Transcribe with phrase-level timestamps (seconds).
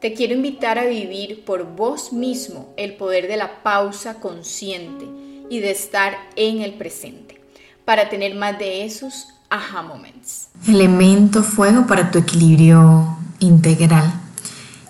[0.00, 5.04] Te quiero invitar a vivir por vos mismo el poder de la pausa consciente
[5.50, 7.38] y de estar en el presente
[7.84, 10.48] para tener más de esos aha moments.
[10.66, 14.10] Elemento fuego para tu equilibrio integral.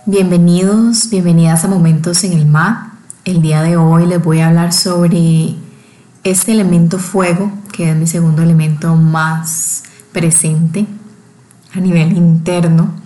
[0.07, 2.93] Bienvenidos, bienvenidas a Momentos en el Mar.
[3.25, 5.57] El día de hoy les voy a hablar sobre
[6.23, 9.83] este elemento fuego, que es mi segundo elemento más
[10.13, 10.87] presente
[11.75, 13.01] a nivel interno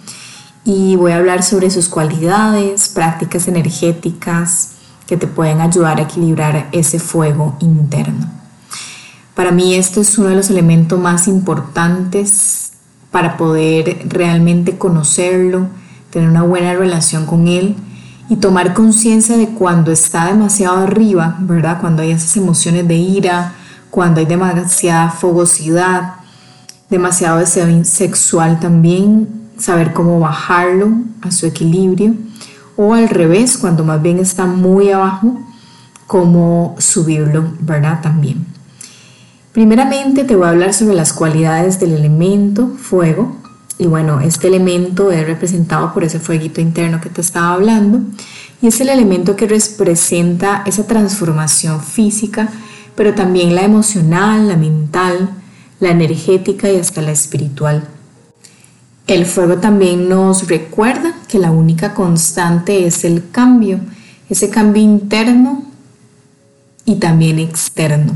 [0.64, 4.70] y voy a hablar sobre sus cualidades, prácticas energéticas
[5.06, 8.30] que te pueden ayudar a equilibrar ese fuego interno.
[9.34, 12.72] Para mí esto es uno de los elementos más importantes
[13.10, 15.68] para poder realmente conocerlo,
[16.10, 17.76] tener una buena relación con él
[18.30, 21.78] y tomar conciencia de cuando está demasiado arriba, ¿verdad?
[21.80, 23.52] Cuando hay esas emociones de ira,
[23.90, 26.14] cuando hay demasiada fogosidad,
[26.88, 30.90] demasiado deseo sexual también saber cómo bajarlo
[31.22, 32.14] a su equilibrio
[32.76, 35.38] o al revés, cuando más bien está muy abajo,
[36.06, 38.00] cómo subirlo, ¿verdad?
[38.02, 38.46] También.
[39.52, 43.36] Primeramente te voy a hablar sobre las cualidades del elemento fuego.
[43.78, 48.00] Y bueno, este elemento es representado por ese fueguito interno que te estaba hablando.
[48.60, 52.48] Y es el elemento que representa esa transformación física,
[52.96, 55.30] pero también la emocional, la mental,
[55.80, 57.86] la energética y hasta la espiritual.
[59.06, 63.80] El fuego también nos recuerda que la única constante es el cambio,
[64.30, 65.64] ese cambio interno
[66.86, 68.14] y también externo.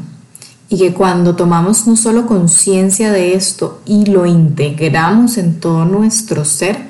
[0.70, 6.46] Y que cuando tomamos no solo conciencia de esto y lo integramos en todo nuestro
[6.46, 6.88] ser,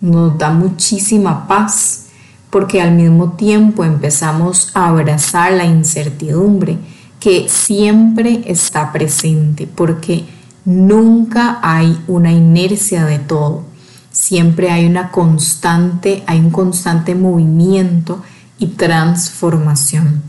[0.00, 2.06] nos da muchísima paz,
[2.50, 6.78] porque al mismo tiempo empezamos a abrazar la incertidumbre
[7.18, 10.24] que siempre está presente, porque
[10.64, 13.64] Nunca hay una inercia de todo.
[14.10, 18.22] Siempre hay una constante, hay un constante movimiento
[18.58, 20.22] y transformación.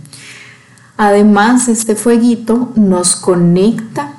[0.98, 4.14] Además, este fueguito nos conecta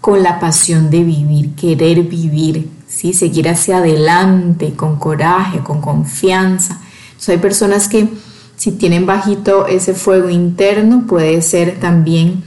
[0.00, 3.12] con la pasión de vivir, querer vivir, ¿sí?
[3.12, 6.80] seguir hacia adelante con coraje, con confianza.
[7.26, 8.08] hay personas que
[8.56, 12.44] si tienen bajito ese fuego interno, puede ser también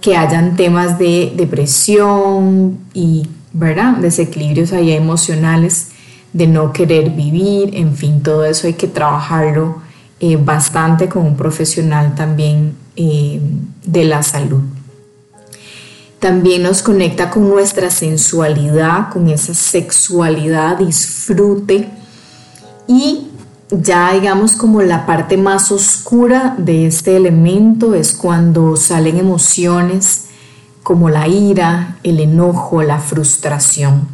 [0.00, 3.96] que hayan temas de depresión y, ¿verdad?
[3.96, 5.90] Desequilibrios ahí emocionales,
[6.32, 9.80] de no querer vivir, en fin, todo eso hay que trabajarlo
[10.20, 13.40] eh, bastante con un profesional también eh,
[13.84, 14.62] de la salud.
[16.18, 21.88] También nos conecta con nuestra sensualidad, con esa sexualidad, disfrute
[22.88, 23.25] y
[23.70, 30.26] ya digamos como la parte más oscura de este elemento es cuando salen emociones
[30.82, 34.06] como la ira, el enojo, la frustración.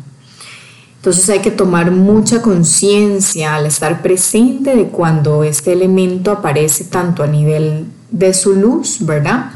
[0.97, 7.23] Entonces hay que tomar mucha conciencia al estar presente de cuando este elemento aparece tanto
[7.23, 9.51] a nivel de su luz, ¿verdad?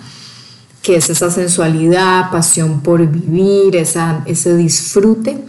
[0.83, 5.43] Que es esa sensualidad, pasión por vivir, esa, ese disfrute,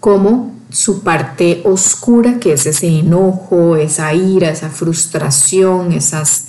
[0.00, 6.46] como su parte oscura, que es ese enojo, esa ira, esa frustración, esas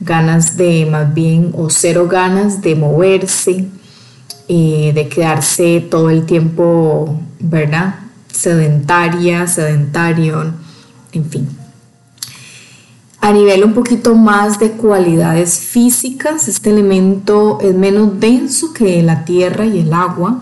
[0.00, 3.66] ganas de más bien o cero ganas de moverse,
[4.48, 7.96] eh, de quedarse todo el tiempo, ¿verdad?
[8.32, 10.54] Sedentaria, sedentario,
[11.12, 11.48] en fin.
[13.20, 19.26] A nivel un poquito más de cualidades físicas, este elemento es menos denso que la
[19.26, 20.40] tierra y el agua,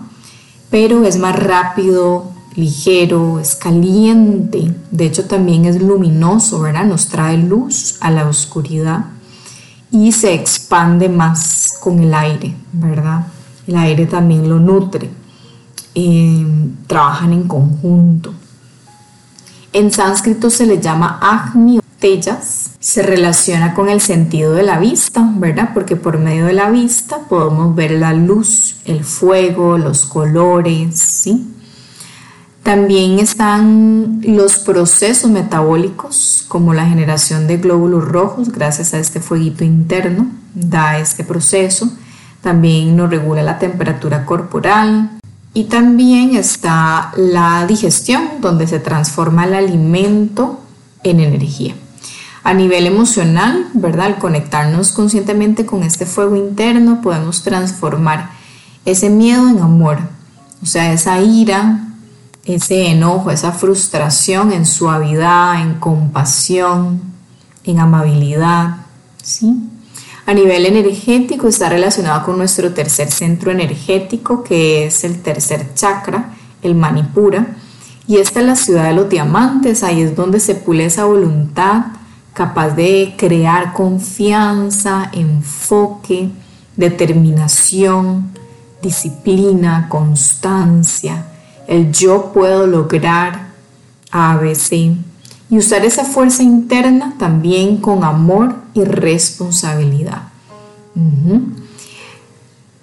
[0.69, 6.85] pero es más rápido, ligero, es caliente, de hecho también es luminoso, ¿verdad?
[6.85, 9.05] Nos trae luz a la oscuridad
[9.91, 13.27] y se expande más con el aire, ¿verdad?
[13.67, 15.09] El aire también lo nutre,
[15.95, 16.45] eh,
[16.87, 18.33] trabajan en conjunto.
[19.71, 24.79] En sánscrito se le llama Agni o Tellas, se relaciona con el sentido de la
[24.79, 25.71] vista, ¿verdad?
[25.73, 31.55] Porque por medio de la vista podemos ver la luz, el fuego, los colores, ¿sí?
[32.63, 39.63] También están los procesos metabólicos, como la generación de glóbulos rojos, gracias a este fueguito
[39.63, 41.89] interno, da este proceso.
[42.41, 45.11] También nos regula la temperatura corporal.
[45.53, 50.59] Y también está la digestión, donde se transforma el alimento
[51.03, 51.73] en energía.
[52.43, 54.05] A nivel emocional, ¿verdad?
[54.05, 58.29] Al conectarnos conscientemente con este fuego interno, podemos transformar
[58.85, 59.97] ese miedo en amor.
[60.61, 61.88] O sea, esa ira,
[62.55, 67.01] ese enojo, esa frustración en suavidad, en compasión,
[67.63, 68.77] en amabilidad,
[69.21, 69.55] ¿sí?
[70.25, 76.35] A nivel energético está relacionado con nuestro tercer centro energético, que es el tercer chakra,
[76.61, 77.55] el Manipura.
[78.05, 81.85] Y esta es la ciudad de los diamantes, ahí es donde se pule esa voluntad
[82.33, 86.29] capaz de crear confianza, enfoque,
[86.77, 88.31] determinación,
[88.81, 91.25] disciplina, constancia,
[91.69, 93.49] el yo puedo lograr
[94.09, 94.71] ABC
[95.51, 100.23] y usar esa fuerza interna también con amor y responsabilidad.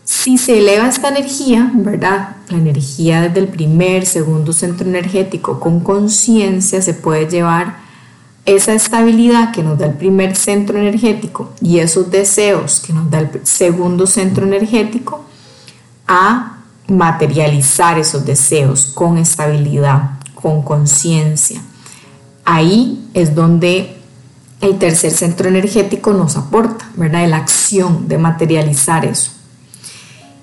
[0.05, 2.37] Si se eleva esta energía, ¿verdad?
[2.49, 7.79] La energía desde el primer, segundo centro energético con conciencia se puede llevar
[8.45, 13.19] esa estabilidad que nos da el primer centro energético y esos deseos que nos da
[13.19, 15.25] el segundo centro energético
[16.07, 16.56] a
[16.89, 21.61] materializar esos deseos con estabilidad, con conciencia.
[22.45, 23.97] Ahí es donde
[24.61, 27.29] el tercer centro energético nos aporta, ¿verdad?
[27.29, 29.33] La acción de materializar eso.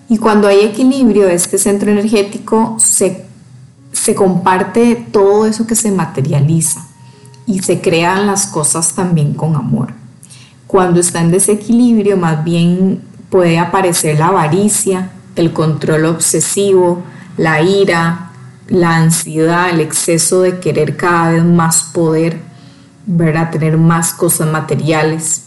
[0.10, 3.26] Y cuando hay equilibrio, este centro energético se,
[3.92, 6.86] se comparte todo eso que se materializa
[7.46, 9.94] y se crean las cosas también con amor.
[10.68, 17.04] Cuando está en desequilibrio, más bien puede aparecer la avaricia, el control obsesivo,
[17.38, 18.32] la ira,
[18.68, 22.40] la ansiedad, el exceso de querer cada vez más poder,
[23.06, 23.52] ¿verdad?
[23.52, 25.44] Tener más cosas materiales.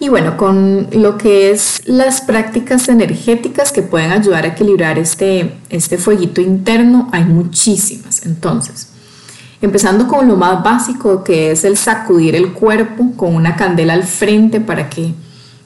[0.00, 5.54] Y bueno, con lo que es las prácticas energéticas que pueden ayudar a equilibrar este,
[5.70, 8.24] este fueguito interno, hay muchísimas.
[8.24, 8.90] Entonces,
[9.60, 14.04] empezando con lo más básico que es el sacudir el cuerpo con una candela al
[14.04, 15.14] frente para que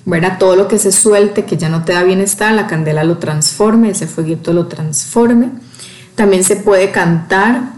[0.04, 0.38] ¿verdad?
[0.38, 3.90] Todo lo que se suelte, que ya no te da bienestar, la candela lo transforme,
[3.90, 5.50] ese fueguito lo transforme.
[6.14, 7.72] También se puede cantar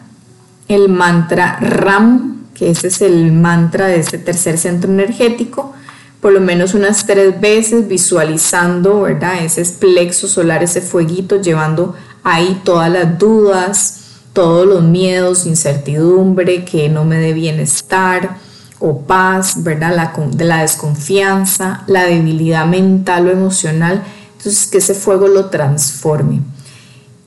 [0.68, 5.74] el mantra RAM, que ese es el mantra de este tercer centro energético,
[6.20, 9.44] por lo menos unas tres veces visualizando, ¿verdad?
[9.44, 14.00] Ese plexo solar, ese fueguito, llevando ahí todas las dudas,
[14.32, 18.38] todos los miedos, incertidumbre, que no me dé bienestar,
[18.86, 19.96] o paz, ¿verdad?
[19.96, 24.02] La, de la desconfianza, la debilidad mental o emocional.
[24.36, 26.42] Entonces, que ese fuego lo transforme.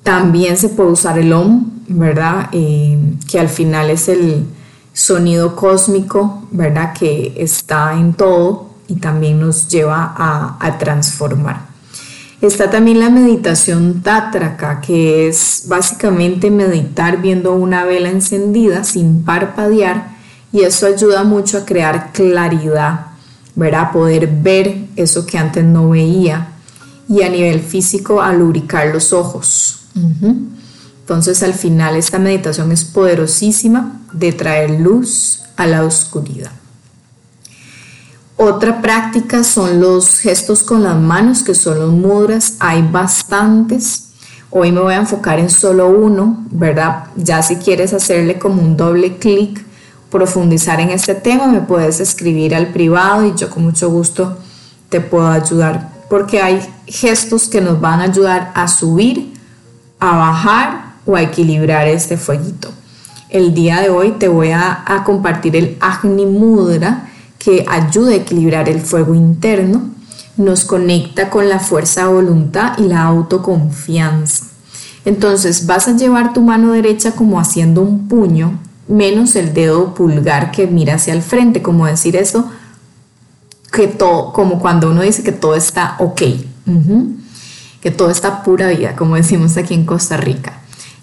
[0.04, 2.50] También se puede usar el OM, ¿verdad?
[2.52, 4.46] Eh, que al final es el
[4.94, 6.94] sonido cósmico, ¿verdad?
[6.94, 11.66] Que está en todo y también nos lleva a, transformar.
[12.40, 20.17] Está también la meditación tátraca, que es básicamente meditar viendo una vela encendida sin parpadear
[20.52, 23.08] y eso ayuda mucho a crear claridad,
[23.56, 23.92] ¿verdad?
[23.92, 26.50] Poder ver eso que antes no veía
[27.10, 29.80] y a nivel físico a lubricar los ojos.
[31.02, 36.52] Entonces al final esta meditación es poderosísima de traer luz a la oscuridad.
[38.40, 42.54] Otra práctica son los gestos con las manos, que son los mudras.
[42.60, 44.10] Hay bastantes.
[44.52, 47.06] Hoy me voy a enfocar en solo uno, ¿verdad?
[47.16, 49.66] Ya si quieres hacerle como un doble clic
[50.18, 54.36] profundizar en este tema, me puedes escribir al privado y yo con mucho gusto
[54.90, 59.34] te puedo ayudar, porque hay gestos que nos van a ayudar a subir,
[60.00, 62.70] a bajar o a equilibrar este fueguito.
[63.30, 68.68] El día de hoy te voy a, compartir el Agni Mudra que ayuda a equilibrar
[68.70, 69.92] el fuego interno,
[70.36, 74.46] nos conecta con la fuerza de voluntad y la autoconfianza.
[75.06, 80.52] Entonces vas a llevar tu mano derecha como haciendo un puño menos el dedo pulgar
[80.52, 82.50] que mira hacia el frente, como decir eso,
[83.72, 86.22] que todo, como cuando uno dice que todo está ok,
[87.82, 90.54] que todo está pura vida, como decimos aquí en Costa Rica.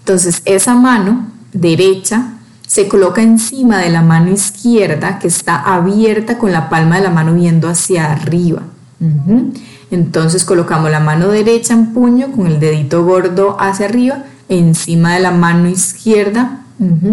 [0.00, 2.34] Entonces, esa mano derecha
[2.66, 7.10] se coloca encima de la mano izquierda que está abierta con la palma de la
[7.10, 8.62] mano viendo hacia arriba.
[9.90, 15.20] Entonces colocamos la mano derecha en puño con el dedito gordo hacia arriba encima de
[15.20, 16.63] la mano izquierda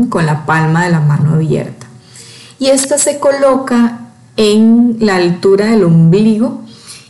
[0.10, 1.88] con la palma de la mano abierta.
[2.60, 4.00] Y esta se coloca
[4.38, 6.62] en la altura del ombligo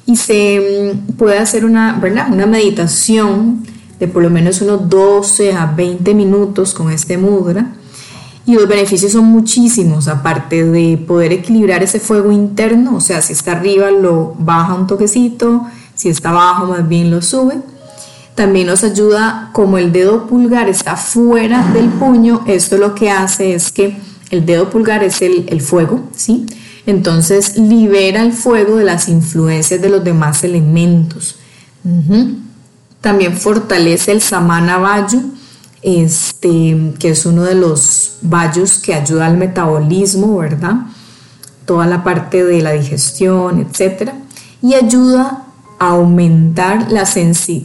[0.06, 2.00] y se mm, puede hacer una,
[2.32, 3.66] una meditación
[4.00, 7.74] de por lo menos unos 12 a 20 minutos con este mudra.
[8.46, 13.34] Y los beneficios son muchísimos, aparte de poder equilibrar ese fuego interno, o sea, si
[13.34, 17.62] está arriba lo baja un toquecito, si está abajo más bien lo sube
[18.36, 23.54] también nos ayuda, como el dedo pulgar está fuera del puño, esto lo que hace
[23.54, 23.98] es que
[24.30, 26.46] el dedo pulgar es el, fuego, ¿sí?
[26.86, 31.36] Entonces libera el fuego de las influencias de los demás elementos.
[33.02, 35.34] También fortalece el samana vayu,
[35.82, 40.76] este, que es uno de los vayos que ayuda al metabolismo, ¿verdad?
[41.66, 44.12] Toda la parte de la digestión, etc.
[44.62, 45.46] Y ayuda
[45.82, 47.08] aumentar la,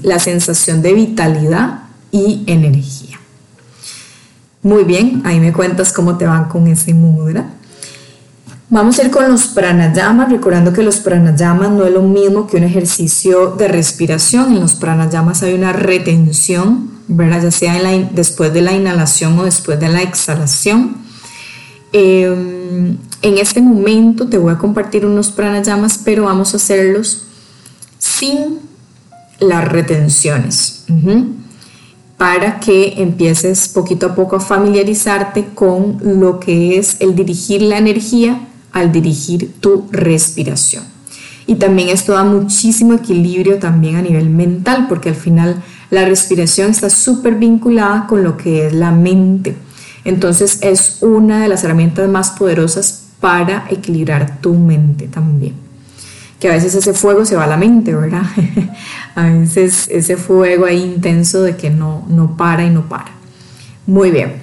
[0.02, 1.80] la sensación de vitalidad
[2.10, 3.20] y energía.
[4.62, 7.50] Muy bien, ahí me cuentas cómo te van con ese mudra.
[8.70, 12.56] Vamos a ir con los pranayamas, recordando que los pranayamas no es lo mismo que
[12.56, 14.54] un ejercicio de respiración.
[14.54, 17.42] En los pranayamas hay una retención, ¿verdad?
[17.42, 17.74] ya sea
[18.12, 20.96] después de la inhalación o después de la exhalación.
[21.92, 27.25] Em, en este momento te voy a compartir unos pranayamas, pero vamos a hacerlos
[27.98, 28.58] sin
[29.40, 30.84] las retenciones
[32.16, 37.78] para que empieces poquito a poco a familiarizarte con lo que es el dirigir la
[37.78, 38.40] energía
[38.72, 40.84] al dirigir tu respiración.
[41.46, 46.70] Y también esto da muchísimo equilibrio también a nivel mental, porque al final la respiración
[46.70, 49.54] está súper vinculada con lo que es la mente.
[50.04, 55.65] Entonces es una de las herramientas más poderosas para equilibrar tu mente también
[56.38, 58.24] que a veces ese fuego se va a la mente, ¿verdad?
[59.14, 63.12] a veces ese fuego ahí intenso de que no, no para y no para.
[63.86, 64.42] Muy bien.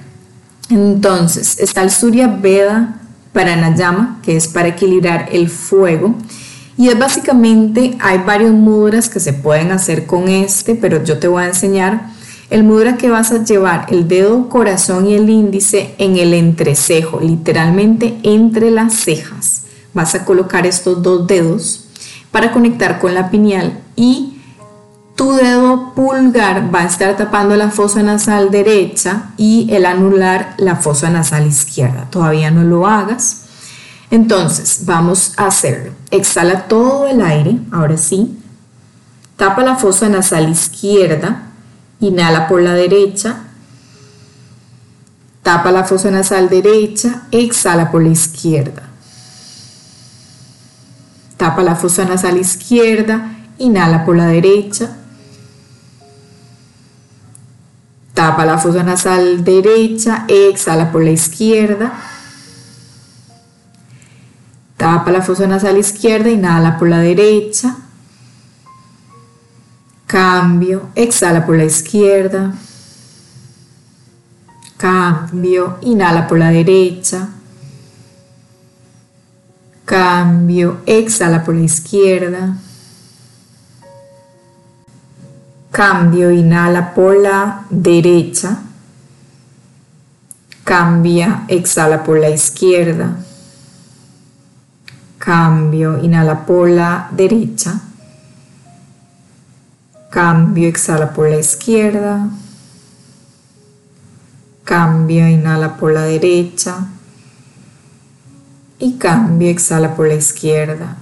[0.69, 2.99] Entonces, está el Surya Veda
[3.33, 6.15] Paranayama, que es para equilibrar el fuego.
[6.77, 11.27] Y es básicamente, hay varios mudras que se pueden hacer con este, pero yo te
[11.27, 12.13] voy a enseñar
[12.49, 17.19] el mudra que vas a llevar el dedo corazón y el índice en el entrecejo,
[17.19, 19.63] literalmente entre las cejas.
[19.93, 21.82] Vas a colocar estos dos dedos
[22.33, 24.41] para conectar con la pineal y
[25.15, 30.75] tu dedo pulgar va a estar tapando la fosa nasal derecha y el anular la
[30.75, 32.07] fosa nasal izquierda.
[32.09, 33.43] Todavía no lo hagas.
[34.09, 35.91] Entonces, vamos a hacerlo.
[36.09, 38.35] Exhala todo el aire, ahora sí.
[39.37, 41.43] Tapa la fosa nasal izquierda,
[41.99, 43.43] inhala por la derecha.
[45.43, 48.92] Tapa la fosa nasal derecha, exhala por la izquierda.
[51.43, 54.95] Tapa la fosa nasal izquierda, inhala por la derecha.
[58.13, 61.91] Tapa la fosa nasal derecha, exhala por la izquierda.
[64.77, 67.75] Tapa la fosa nasal izquierda, inhala por la derecha.
[70.07, 72.53] Cambio, exhala por la izquierda.
[74.77, 77.27] Cambio, inhala por la derecha.
[79.85, 82.55] Cambio, exhala por la izquierda.
[85.71, 88.59] Cambio, inhala por la derecha.
[90.63, 93.17] Cambia, exhala por la izquierda.
[95.17, 97.81] Cambio, inhala por la derecha.
[100.09, 102.29] Cambio, exhala por la izquierda.
[104.63, 106.87] Cambio, inhala por la derecha
[108.83, 110.97] y cambio, exhala por la izquierda.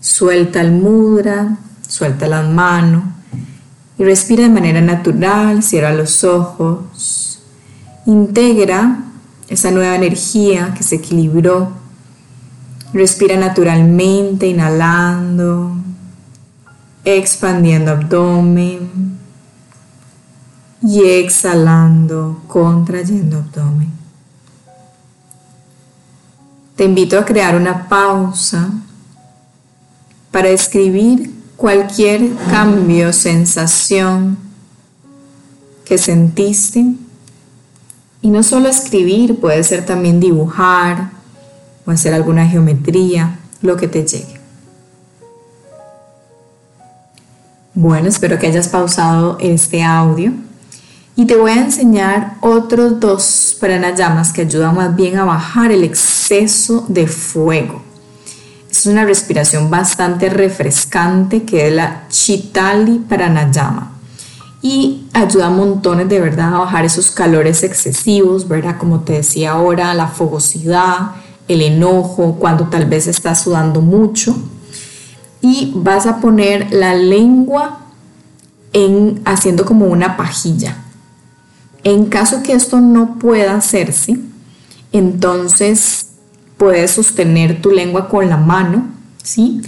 [0.00, 1.56] Suelta el mudra,
[1.86, 3.04] suelta las manos
[3.96, 7.40] y respira de manera natural, cierra los ojos,
[8.04, 9.04] integra
[9.48, 11.70] esa nueva energía que se equilibró,
[12.92, 15.76] respira naturalmente, inhalando,
[17.04, 19.18] expandiendo abdomen
[20.82, 24.03] y exhalando, contrayendo abdomen.
[26.76, 28.70] Te invito a crear una pausa
[30.30, 34.36] para escribir cualquier cambio, sensación
[35.84, 36.84] que sentiste.
[38.22, 41.10] Y no solo escribir, puede ser también dibujar
[41.86, 44.40] o hacer alguna geometría, lo que te llegue.
[47.74, 50.32] Bueno, espero que hayas pausado este audio
[51.16, 55.84] y te voy a enseñar otros dos pranayamas que ayudan más bien a bajar el
[55.84, 57.82] exceso de fuego.
[58.68, 63.92] Es una respiración bastante refrescante que es la Chitali Pranayama.
[64.60, 68.78] Y ayuda a montones de verdad a bajar esos calores excesivos, ¿verdad?
[68.78, 71.12] Como te decía ahora, la fogosidad,
[71.46, 74.34] el enojo, cuando tal vez estás sudando mucho.
[75.42, 77.80] Y vas a poner la lengua
[78.72, 80.83] en, haciendo como una pajilla
[81.84, 84.18] en caso que esto no pueda hacerse,
[84.92, 86.08] entonces
[86.56, 88.86] puedes sostener tu lengua con la mano,
[89.22, 89.60] ¿sí?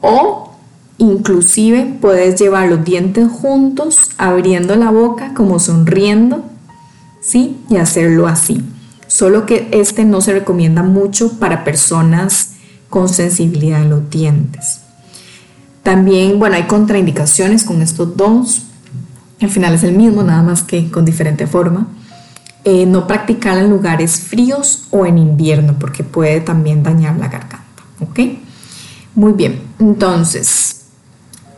[0.00, 0.52] O
[0.98, 6.44] inclusive puedes llevar los dientes juntos, abriendo la boca como sonriendo,
[7.20, 7.56] ¿sí?
[7.68, 8.62] Y hacerlo así.
[9.06, 12.50] solo que este no se recomienda mucho para personas
[12.90, 14.80] con sensibilidad en los dientes.
[15.84, 18.62] También, bueno, hay contraindicaciones con estos dos.
[19.44, 21.86] Al final es el mismo, nada más que con diferente forma.
[22.64, 27.84] Eh, no practicar en lugares fríos o en invierno porque puede también dañar la garganta.
[28.00, 28.20] ¿Ok?
[29.14, 30.86] Muy bien, entonces,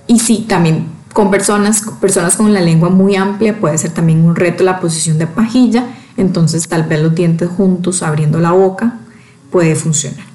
[0.09, 4.35] y sí, también con personas, personas con la lengua muy amplia puede ser también un
[4.35, 8.99] reto la posición de pajilla, entonces tal vez los dientes juntos abriendo la boca
[9.53, 10.27] puede funcionar.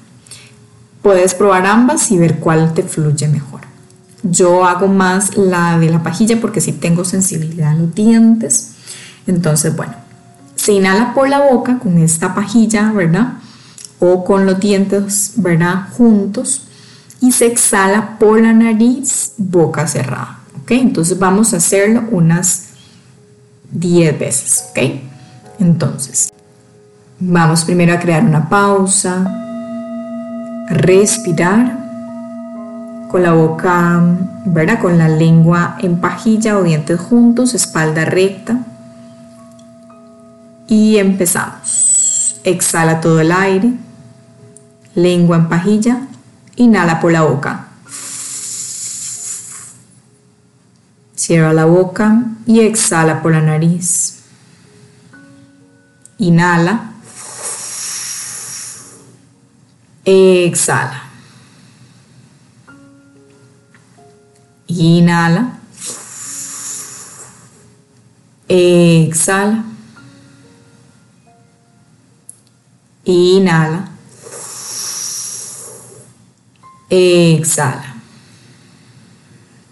[1.02, 3.60] Puedes probar ambas y ver cuál te fluye mejor.
[4.22, 8.72] Yo hago más la de la pajilla porque sí tengo sensibilidad en los dientes.
[9.26, 9.94] Entonces, bueno,
[10.54, 13.34] se inhala por la boca con esta pajilla, ¿verdad?
[13.98, 15.88] O con los dientes, ¿verdad?
[15.96, 16.62] Juntos
[17.22, 20.40] y se exhala por la nariz, boca cerrada.
[20.60, 20.72] ¿Ok?
[20.72, 22.64] Entonces vamos a hacerlo unas
[23.70, 24.64] 10 veces.
[24.70, 24.78] ¿Ok?
[25.60, 26.32] Entonces,
[27.20, 29.24] vamos primero a crear una pausa,
[30.68, 31.81] respirar
[33.12, 34.02] con la boca,
[34.46, 34.80] ¿verdad?
[34.80, 38.58] Con la lengua en pajilla o dientes juntos, espalda recta.
[40.66, 42.40] Y empezamos.
[42.42, 43.74] Exhala todo el aire,
[44.94, 46.00] lengua en pajilla,
[46.56, 47.66] Inhala por la boca.
[51.14, 54.22] Cierra la boca y exhala por la nariz.
[56.18, 56.92] Inhala.
[60.04, 61.11] Exhala.
[64.78, 65.58] Inhala.
[68.48, 69.64] Exhala.
[73.04, 73.88] Inhala.
[76.88, 77.94] Exhala.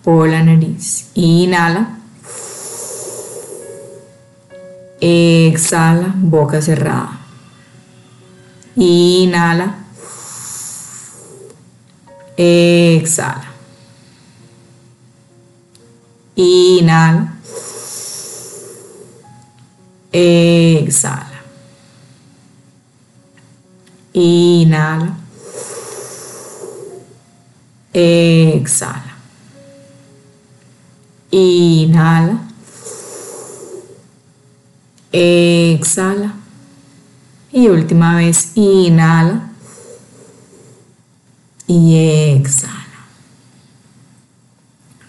[0.02, 1.10] Por la nariz.
[1.14, 1.96] Inhala.
[5.00, 7.20] Exhala, boca cerrada.
[8.76, 9.74] Inhala.
[12.36, 13.49] Exhala.
[16.36, 17.34] Inhala.
[20.12, 21.42] Exhala.
[24.12, 25.16] Inhala.
[27.92, 29.16] Exhala.
[31.30, 32.40] Inhala.
[35.12, 36.34] Exhala.
[37.52, 39.50] Y última vez, inhala.
[41.66, 42.79] Y exhala.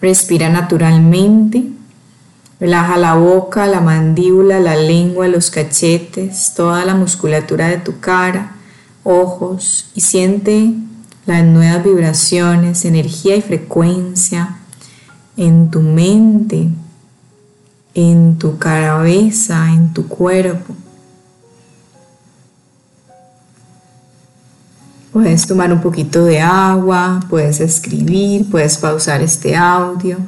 [0.02, 1.70] Respira naturalmente.
[2.58, 8.56] Relaja la boca, la mandíbula, la lengua, los cachetes, toda la musculatura de tu cara,
[9.04, 10.74] ojos y siente
[11.24, 14.56] las nuevas vibraciones, energía y frecuencia
[15.36, 16.68] en tu mente,
[17.94, 20.74] en tu cabeza, en tu cuerpo.
[25.12, 30.18] Puedes tomar un poquito de agua, puedes escribir, puedes pausar este audio.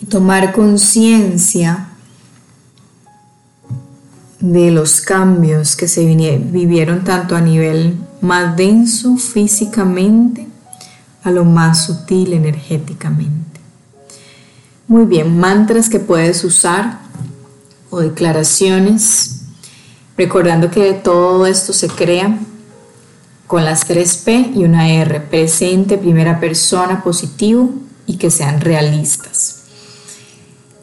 [0.00, 1.88] Y tomar conciencia
[4.40, 10.46] de los cambios que se vivieron tanto a nivel más denso físicamente
[11.22, 13.60] a lo más sutil energéticamente.
[14.86, 17.00] Muy bien, mantras que puedes usar
[17.90, 19.35] o declaraciones,
[20.16, 22.38] recordando que todo esto se crea
[23.46, 27.70] con las tres P y una R, presente, primera persona, positivo
[28.06, 29.62] y que sean realistas.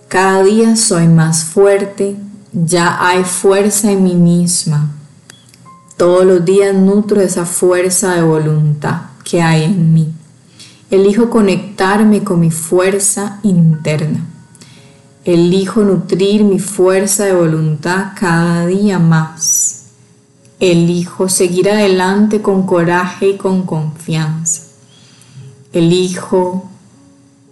[0.07, 2.15] Cada día soy más fuerte,
[2.53, 4.91] ya hay fuerza en mí misma.
[5.97, 10.13] Todos los días nutro esa fuerza de voluntad que hay en mí.
[10.91, 14.32] Elijo conectarme con mi fuerza interna.
[15.25, 19.85] Elijo nutrir mi fuerza de voluntad cada día más.
[20.59, 24.63] Elijo seguir adelante con coraje y con confianza.
[25.71, 26.69] Elijo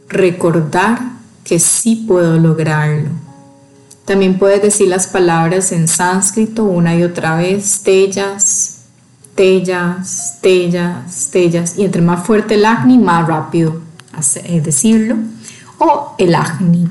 [0.08, 1.00] recordar
[1.44, 3.10] que sí puedo lograrlo
[4.12, 8.80] también puedes decir las palabras en sánscrito una y otra vez, tellas,
[9.36, 11.78] tellas, tellas, tellas.
[11.78, 13.80] Y entre más fuerte el agni, más rápido
[14.44, 15.16] eh, decirlo.
[15.78, 16.90] O el agni.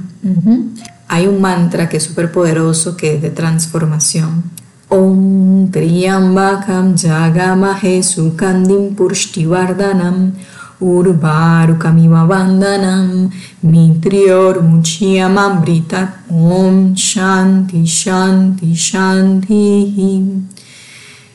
[1.09, 4.45] Hay un mantra que es súper poderoso que es de transformación.
[4.89, 10.33] Om Triyambakam Jagamahe Sukandim Vardhanam
[10.81, 13.31] Urvarukamiva Vandanam
[13.63, 20.23] Mitrior Muchiamambrita Om Shanti Shanti Shanti.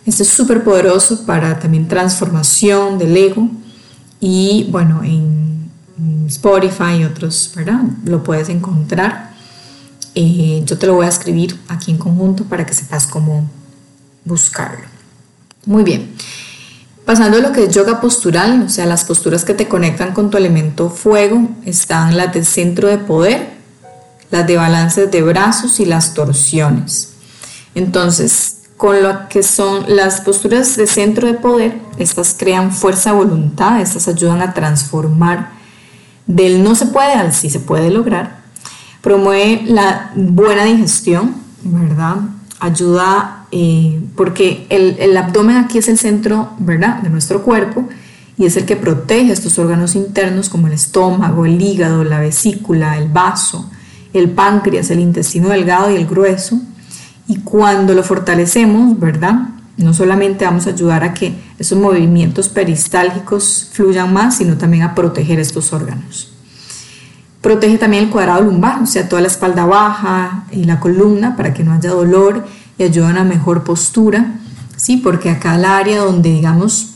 [0.06, 3.50] Este es súper poderoso para también transformación del ego
[4.20, 5.55] y bueno, en
[6.28, 7.82] Spotify y otros, ¿verdad?
[8.06, 9.34] Lo puedes encontrar.
[10.14, 13.50] Eh, yo te lo voy a escribir aquí en conjunto para que sepas cómo
[14.24, 14.86] buscarlo.
[15.66, 16.16] Muy bien.
[17.06, 20.32] Pasando a lo que es yoga postural, o sea, las posturas que te conectan con
[20.32, 23.50] tu elemento fuego, están las del centro de poder,
[24.32, 27.14] las de balances de brazos y las torsiones.
[27.76, 33.82] Entonces, con lo que son las posturas de centro de poder, estas crean fuerza voluntad,
[33.82, 35.52] estas ayudan a transformar
[36.28, 38.44] del no se puede al sí se puede lograr.
[39.02, 42.18] Promueve la buena digestión, ¿verdad?
[42.60, 47.02] Ayuda eh, porque el, el, abdomen aquí es el centro, ¿verdad?
[47.02, 47.88] De nuestro cuerpo
[48.38, 52.98] y es el que protege estos órganos internos como el estómago, el hígado, la vesícula,
[52.98, 53.70] el vaso,
[54.14, 56.60] el páncreas, el intestino delgado y el grueso.
[57.28, 59.50] Y cuando lo fortalecemos, ¿verdad?
[59.78, 64.96] No solamente vamos a ayudar a que esos movimientos peristálgicos fluyan más, sino también a
[64.96, 66.32] proteger estos órganos.
[67.42, 71.54] Protege también el cuadrado lumbar, o sea, toda la espalda baja y la columna para
[71.54, 72.46] que no haya dolor
[72.78, 74.40] y ayuda a una mejor postura,
[74.78, 74.98] ¿sí?
[74.98, 76.92] Porque acá el área donde, digamos,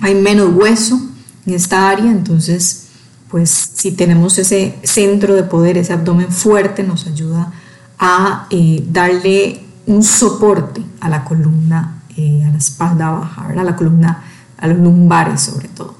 [0.00, 1.00] hay menos hueso
[1.46, 2.88] en esta área, entonces,
[3.30, 7.52] pues si tenemos ese centro de poder, ese abdomen fuerte, nos ayuda
[7.98, 13.76] a eh, darle un soporte a la columna eh, a la espalda baja, a la
[13.76, 14.22] columna,
[14.58, 15.94] a los lumbares sobre todo.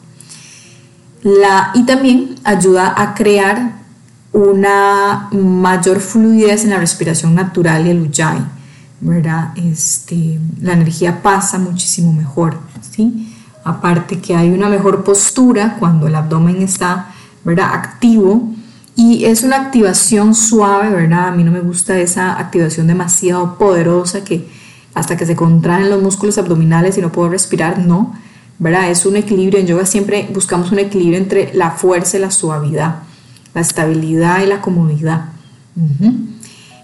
[1.23, 3.81] La, y también ayuda a crear
[24.95, 28.15] hasta que se contraen los músculos abdominales y no puedo respirar, no,
[28.59, 28.91] ¿verdad?
[28.91, 32.97] Es un equilibrio, en yoga siempre buscamos un equilibrio entre la fuerza y la suavidad,
[33.55, 35.27] la estabilidad y la comodidad.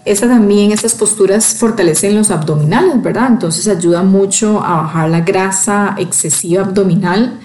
[0.05, 3.27] Esta también, estas posturas fortalecen los abdominales, ¿verdad?
[3.29, 7.39] Entonces ayuda mucho a bajar la grasa excesiva abdominal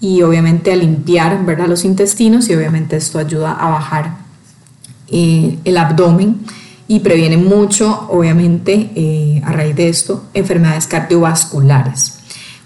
[0.00, 1.66] y obviamente a limpiar, ¿verdad?
[1.66, 4.16] Los intestinos y obviamente esto ayuda a bajar
[5.08, 6.40] eh, el abdomen
[6.88, 12.18] y previene mucho, obviamente, eh, a raíz de esto, enfermedades cardiovasculares.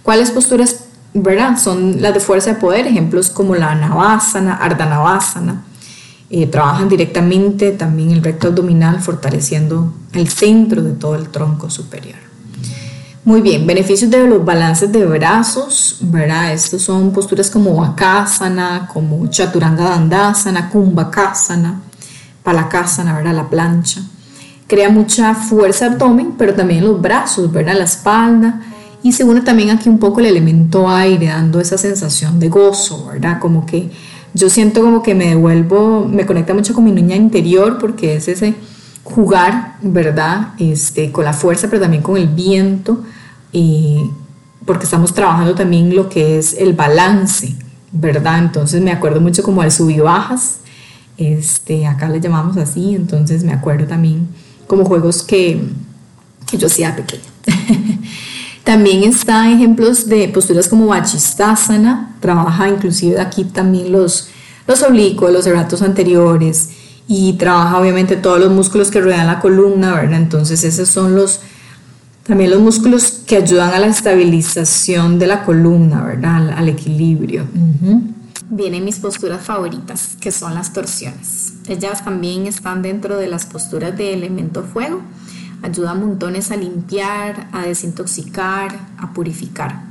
[0.03, 1.59] ¿Cuáles posturas, verdad?
[1.59, 5.65] Son las de fuerza de poder, ejemplos como la Navasana, Ardhanavasana.
[6.29, 12.19] Eh, trabajan directamente también el recto abdominal, fortaleciendo el centro de todo el tronco superior.
[13.25, 16.53] Muy bien, beneficios de los balances de brazos, ¿verdad?
[16.53, 21.81] Estos son posturas como Vakasana, como Chaturanga Dandasana, Kumbhakasana
[22.43, 23.35] para la casa, ¿verdad?
[23.35, 24.03] La plancha.
[24.67, 27.77] Crea mucha fuerza abdomen, pero también los brazos, ¿verdad?
[27.77, 28.61] La espalda.
[29.03, 33.07] Y se une también aquí un poco el elemento aire, dando esa sensación de gozo,
[33.07, 33.39] ¿verdad?
[33.41, 33.91] Como que
[34.35, 38.29] yo siento como que me devuelvo, me conecta mucho con mi niña interior porque es
[38.29, 38.55] ese
[39.03, 40.49] jugar, ¿verdad?
[40.59, 43.03] Este, con la fuerza, pero también con el viento,
[43.53, 44.11] y
[44.65, 47.57] porque estamos trabajando también lo que es el balance,
[47.93, 48.39] ¿verdad?
[48.39, 50.60] Entonces me acuerdo mucho como al sub bajas,
[51.21, 54.29] este, acá le llamamos así, entonces me acuerdo también
[54.67, 55.61] como juegos que,
[56.51, 57.23] que yo hacía pequeña.
[58.65, 64.29] también están ejemplos de posturas como Bachistasana, trabaja inclusive aquí también los,
[64.67, 66.71] los oblicuos, los serratos anteriores
[67.09, 70.21] y trabaja obviamente todos los músculos que rodean la columna, ¿verdad?
[70.21, 71.41] Entonces esos son los,
[72.25, 76.51] también los músculos que ayudan a la estabilización de la columna, ¿verdad?
[76.57, 77.47] Al, equilibrio
[78.51, 81.55] vienen mis posturas favoritas, que son las torsiones.
[81.69, 85.01] Ellas también están dentro de las posturas de elemento fuego.
[85.63, 89.83] Ayudan montones a limpiar, a desintoxicar, a purificar.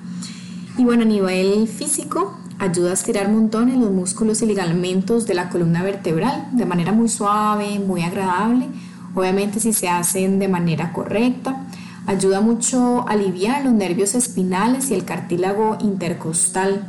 [0.78, 5.50] Y bueno, a nivel físico, ayuda a estirar montones los músculos y ligamentos de la
[5.50, 8.68] columna vertebral de manera muy suave, muy agradable.
[9.16, 11.66] Obviamente si se hacen de manera correcta.
[12.08, 16.84] Ayuda mucho a aliviar los nervios espinales y el cartílago intercostal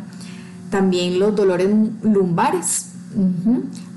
[0.70, 1.68] también los dolores
[2.02, 2.86] lumbares.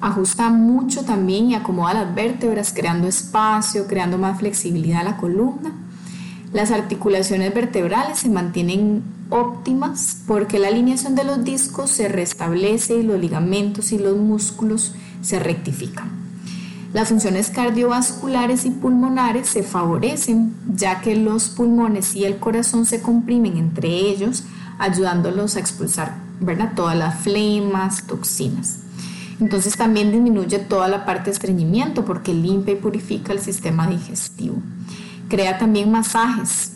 [0.02, 5.72] Ajusta mucho también y acomoda las vértebras, creando espacio, creando más flexibilidad a la columna.
[6.52, 13.04] Las articulaciones vertebrales se mantienen óptimas porque la alineación de los discos se restablece y
[13.04, 16.12] los ligamentos y los músculos se rectifican.
[16.92, 23.02] Las funciones cardiovasculares y pulmonares se favorecen ya que los pulmones y el corazón se
[23.02, 24.44] comprimen entre ellos,
[24.78, 26.74] ayudándolos a expulsar ¿verdad?
[26.76, 28.80] Todas las flemas, toxinas.
[29.40, 34.56] Entonces también disminuye toda la parte de estreñimiento porque limpia y purifica el sistema digestivo.
[35.28, 36.74] Crea también masajes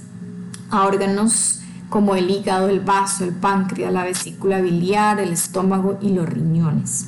[0.69, 6.09] a órganos como el hígado, el vaso, el páncreas, la vesícula biliar, el estómago y
[6.09, 7.07] los riñones.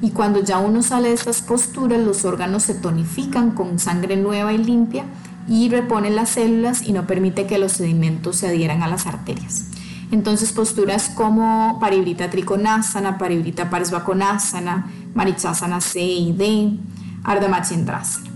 [0.00, 4.52] Y cuando ya uno sale de estas posturas, los órganos se tonifican con sangre nueva
[4.52, 5.04] y limpia
[5.48, 9.66] y reponen las células y no permite que los sedimentos se adhieran a las arterias.
[10.12, 16.76] Entonces posturas como paribrita trikonasana, paribrita parsvakonasana, marichasana C y D,
[17.24, 18.28] ardha machendrasana.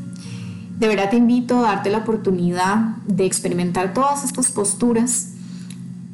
[0.79, 5.35] De verdad te invito a darte la oportunidad de experimentar todas estas posturas,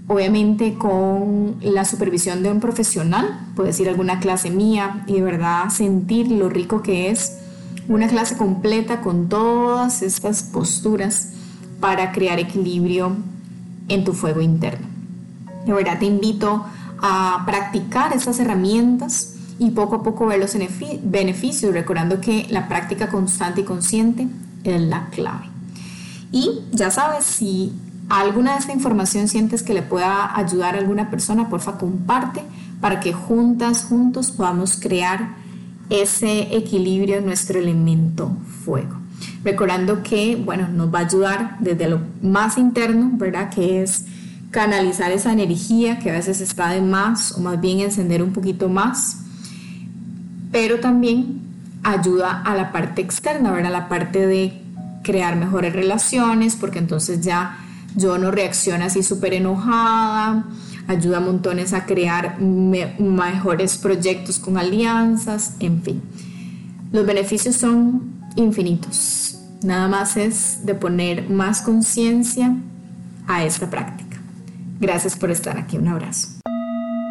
[0.08, 5.68] obviamente con la supervisión de un profesional, puedes ir alguna clase mía y de verdad
[5.70, 7.38] sentir lo rico que es
[7.86, 11.34] una clase completa con todas estas posturas
[11.78, 13.16] para crear equilibrio
[13.88, 14.91] en tu fuego interno.
[15.66, 16.64] De verdad te invito
[17.00, 20.56] a practicar estas herramientas y poco a poco ver los
[21.02, 24.28] beneficios, recordando que la práctica constante y consciente
[24.64, 25.46] es la clave.
[26.32, 27.72] Y ya sabes, si
[28.08, 32.42] alguna de esta información sientes que le pueda ayudar a alguna persona, porfa comparte
[32.80, 35.36] para que juntas, juntos podamos crear
[35.90, 38.32] ese equilibrio en nuestro elemento
[38.64, 38.96] fuego.
[39.44, 43.50] Recordando que, bueno, nos va a ayudar desde lo más interno, ¿verdad?
[43.50, 44.06] Que es
[44.52, 48.68] canalizar esa energía que a veces está de más o más bien encender un poquito
[48.68, 49.16] más,
[50.52, 51.40] pero también
[51.82, 53.72] ayuda a la parte externa, ¿verdad?
[53.72, 54.62] La parte de
[55.02, 57.58] crear mejores relaciones, porque entonces ya
[57.96, 60.44] yo no reacciono así súper enojada,
[60.86, 66.02] ayuda a montones a crear mejores proyectos con alianzas, en fin.
[66.92, 69.38] Los beneficios son infinitos.
[69.62, 72.54] Nada más es de poner más conciencia
[73.26, 74.01] a esta práctica.
[74.82, 75.78] Gracias por estar aquí.
[75.78, 76.40] Un abrazo.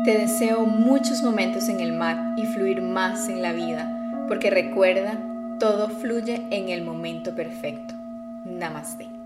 [0.03, 5.17] Te deseo muchos momentos en el mar y fluir más en la vida, porque recuerda,
[5.57, 7.93] todo fluye en el momento perfecto.
[8.43, 9.20] Namaste.